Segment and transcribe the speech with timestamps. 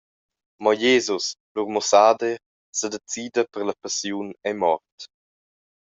[0.63, 1.25] Mo Jesus,
[1.55, 2.33] lur mussader,
[2.79, 4.97] sedecida per la passiun e mort.